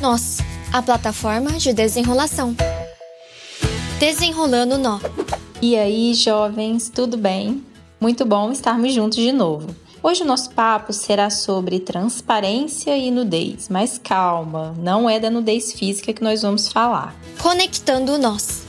Nós, 0.00 0.38
a 0.72 0.82
plataforma 0.82 1.52
de 1.52 1.72
desenrolação. 1.72 2.54
Desenrolando 3.98 4.76
nó. 4.76 5.00
E 5.62 5.74
aí, 5.74 6.12
jovens, 6.12 6.90
tudo 6.90 7.16
bem? 7.16 7.64
Muito 7.98 8.26
bom 8.26 8.52
estarmos 8.52 8.92
juntos 8.92 9.16
de 9.16 9.32
novo. 9.32 9.74
Hoje 10.02 10.22
o 10.22 10.26
nosso 10.26 10.50
papo 10.50 10.92
será 10.92 11.30
sobre 11.30 11.80
transparência 11.80 12.96
e 12.96 13.10
nudez, 13.10 13.70
mas 13.70 13.98
calma, 13.98 14.74
não 14.78 15.08
é 15.08 15.18
da 15.18 15.30
nudez 15.30 15.72
física 15.72 16.12
que 16.12 16.22
nós 16.22 16.42
vamos 16.42 16.68
falar. 16.68 17.16
Conectando 17.40 18.18
nós. 18.18 18.64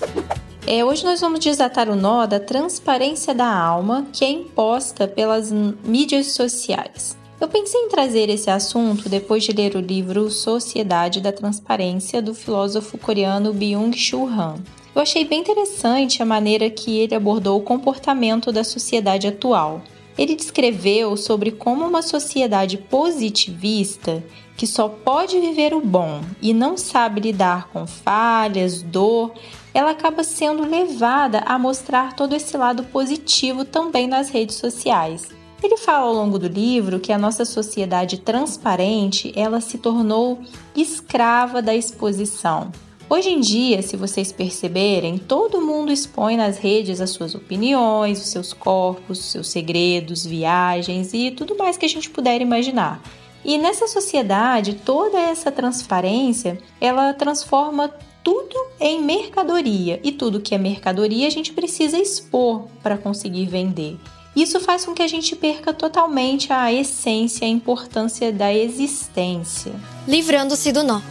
É, 0.66 0.84
hoje 0.84 1.04
nós 1.04 1.20
vamos 1.20 1.42
desatar 1.42 1.90
o 1.90 1.96
nó 1.96 2.26
da 2.26 2.40
transparência 2.40 3.36
da 3.36 3.54
alma 3.54 4.08
que 4.14 4.24
é 4.24 4.30
imposta 4.30 5.08
pelas 5.08 5.52
mídias 5.52 6.28
sociais. 6.34 7.18
Eu 7.40 7.48
pensei 7.48 7.80
em 7.82 7.90
trazer 7.90 8.30
esse 8.30 8.50
assunto 8.50 9.08
depois 9.08 9.44
de 9.44 9.52
ler 9.52 9.76
o 9.76 9.80
livro 9.80 10.32
Sociedade 10.32 11.22
da 11.22 11.32
Transparência 11.32 12.20
do 12.20 12.34
filósofo 12.34 12.98
coreano 12.98 13.54
Byung-Chul 13.54 14.28
Han. 14.28 14.56
Eu 14.96 15.04
achei 15.04 15.24
bem 15.24 15.42
interessante 15.42 16.24
a 16.24 16.26
maneira 16.26 16.68
que 16.68 16.98
ele 16.98 17.14
abordou 17.14 17.60
o 17.60 17.64
comportamento 17.64 18.52
da 18.52 18.64
sociedade 18.64 19.28
atual. 19.28 19.84
Ele 20.18 20.36
descreveu 20.36 21.16
sobre 21.16 21.52
como 21.52 21.86
uma 21.86 22.02
sociedade 22.02 22.76
positivista, 22.76 24.24
que 24.58 24.66
só 24.66 24.90
pode 24.90 25.40
viver 25.40 25.76
o 25.76 25.80
bom 25.80 26.22
e 26.42 26.56
não 26.56 26.76
sabe 26.76 27.22
lidar 27.22 27.70
com 27.72 27.86
falhas, 27.86 28.82
dor, 28.82 29.32
ela 29.76 29.92
acaba 29.92 30.24
sendo 30.24 30.68
levada 30.68 31.44
a 31.46 31.60
mostrar 31.60 32.16
todo 32.16 32.34
esse 32.34 32.58
lado 32.58 32.84
positivo 32.86 33.64
também 33.64 34.08
nas 34.08 34.32
redes 34.32 34.56
sociais. 34.56 35.37
Ele 35.62 35.78
fala 35.78 36.06
ao 36.06 36.14
longo 36.14 36.38
do 36.38 36.48
livro 36.48 37.00
que 37.00 37.12
a 37.12 37.18
nossa 37.18 37.44
sociedade 37.44 38.20
transparente, 38.20 39.34
ela 39.36 39.60
se 39.60 39.78
tornou 39.78 40.40
escrava 40.76 41.62
da 41.62 41.76
exposição. 41.76 42.72
Hoje 43.10 43.30
em 43.30 43.40
dia, 43.40 43.82
se 43.82 43.96
vocês 43.96 44.32
perceberem, 44.32 45.18
todo 45.18 45.62
mundo 45.62 45.92
expõe 45.92 46.36
nas 46.36 46.58
redes 46.58 47.00
as 47.00 47.10
suas 47.10 47.34
opiniões, 47.34 48.22
os 48.22 48.28
seus 48.28 48.52
corpos, 48.54 49.20
os 49.20 49.26
seus 49.32 49.48
segredos, 49.48 50.26
viagens 50.26 51.14
e 51.14 51.32
tudo 51.32 51.58
mais 51.58 51.78
que 51.78 51.86
a 51.86 51.90
gente 51.90 52.10
puder 52.10 52.42
imaginar. 52.42 53.02
E 53.46 53.58
nessa 53.58 53.88
sociedade, 53.88 54.74
toda 54.74 55.18
essa 55.18 55.50
transparência, 55.50 56.60
ela 56.82 57.14
transforma 57.14 57.90
tudo 58.22 58.56
em 58.78 59.02
mercadoria 59.02 60.02
e 60.04 60.12
tudo 60.12 60.42
que 60.42 60.54
é 60.54 60.58
mercadoria 60.58 61.28
a 61.28 61.32
gente 61.32 61.54
precisa 61.54 61.98
expor 61.98 62.68
para 62.84 62.98
conseguir 62.98 63.46
vender. 63.46 63.98
Isso 64.38 64.60
faz 64.60 64.86
com 64.86 64.94
que 64.94 65.02
a 65.02 65.08
gente 65.08 65.36
perca 65.36 65.74
totalmente 65.74 66.54
a 66.54 66.72
essência, 66.72 67.48
a 67.48 67.50
importância 67.50 68.32
da 68.32 68.54
existência. 68.54 69.74
Livrando-se 70.08 70.72
do 70.72 70.84
nó. 70.84 71.02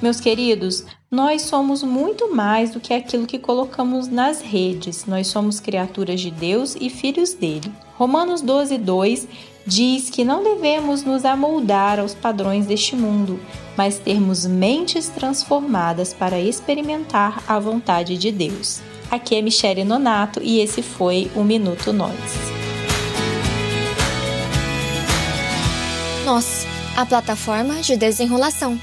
Meus 0.00 0.20
queridos, 0.20 0.84
nós 1.10 1.42
somos 1.42 1.82
muito 1.82 2.32
mais 2.32 2.70
do 2.70 2.78
que 2.78 2.94
aquilo 2.94 3.26
que 3.26 3.40
colocamos 3.40 4.06
nas 4.06 4.40
redes. 4.40 5.04
Nós 5.04 5.26
somos 5.26 5.58
criaturas 5.58 6.20
de 6.20 6.30
Deus 6.30 6.76
e 6.80 6.88
filhos 6.88 7.34
dele. 7.34 7.72
Romanos 7.96 8.40
12, 8.40 8.78
2 8.78 9.28
diz 9.66 10.08
que 10.08 10.24
não 10.24 10.44
devemos 10.44 11.02
nos 11.02 11.24
amoldar 11.24 11.98
aos 11.98 12.14
padrões 12.14 12.66
deste 12.66 12.94
mundo, 12.94 13.40
mas 13.76 13.98
termos 13.98 14.46
mentes 14.46 15.08
transformadas 15.08 16.14
para 16.14 16.38
experimentar 16.38 17.42
a 17.48 17.58
vontade 17.58 18.16
de 18.16 18.30
Deus. 18.30 18.80
Aqui 19.10 19.36
é 19.36 19.42
Michele 19.42 19.84
Nonato 19.84 20.40
e 20.42 20.60
esse 20.60 20.82
foi 20.82 21.30
o 21.34 21.42
Minuto 21.42 21.92
Nós. 21.94 22.14
Nós, 26.26 26.66
a 26.94 27.06
plataforma 27.06 27.80
de 27.80 27.96
desenrolação. 27.96 28.78